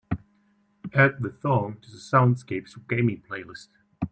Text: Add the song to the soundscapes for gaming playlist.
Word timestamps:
Add 0.95 1.21
the 1.21 1.37
song 1.41 1.77
to 1.83 1.91
the 1.91 1.97
soundscapes 1.99 2.69
for 2.69 2.79
gaming 2.89 3.21
playlist. 3.29 3.67